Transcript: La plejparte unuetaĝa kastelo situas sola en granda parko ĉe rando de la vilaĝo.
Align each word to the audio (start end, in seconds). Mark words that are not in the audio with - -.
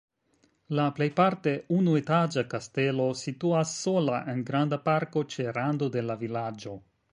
La 0.77 0.85
plejparte 0.99 1.53
unuetaĝa 1.75 2.45
kastelo 2.55 3.07
situas 3.21 3.75
sola 3.83 4.23
en 4.35 4.43
granda 4.49 4.83
parko 4.91 5.27
ĉe 5.35 5.49
rando 5.61 5.95
de 5.99 6.07
la 6.11 6.21
vilaĝo. 6.27 6.79